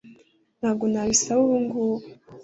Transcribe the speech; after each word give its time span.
ntabwo 0.59 0.85
nabisaba 0.91 1.39
ubungubu 1.43 2.05